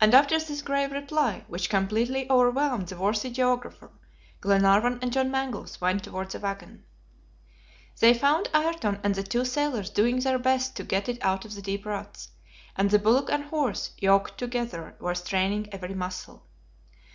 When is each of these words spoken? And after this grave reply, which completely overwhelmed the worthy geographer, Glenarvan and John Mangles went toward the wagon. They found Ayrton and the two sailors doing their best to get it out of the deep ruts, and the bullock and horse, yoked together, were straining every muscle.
And 0.00 0.14
after 0.14 0.38
this 0.38 0.62
grave 0.62 0.92
reply, 0.92 1.44
which 1.46 1.68
completely 1.68 2.26
overwhelmed 2.30 2.88
the 2.88 2.96
worthy 2.96 3.28
geographer, 3.28 3.90
Glenarvan 4.40 4.98
and 5.02 5.12
John 5.12 5.30
Mangles 5.30 5.78
went 5.78 6.04
toward 6.04 6.30
the 6.30 6.40
wagon. 6.40 6.84
They 8.00 8.14
found 8.14 8.48
Ayrton 8.54 8.98
and 9.04 9.14
the 9.14 9.22
two 9.22 9.44
sailors 9.44 9.90
doing 9.90 10.20
their 10.20 10.38
best 10.38 10.74
to 10.76 10.84
get 10.84 11.06
it 11.10 11.22
out 11.22 11.44
of 11.44 11.54
the 11.54 11.60
deep 11.60 11.84
ruts, 11.84 12.30
and 12.76 12.88
the 12.88 12.98
bullock 12.98 13.28
and 13.30 13.44
horse, 13.44 13.90
yoked 13.98 14.38
together, 14.38 14.96
were 15.00 15.14
straining 15.14 15.68
every 15.70 15.92
muscle. 15.92 16.46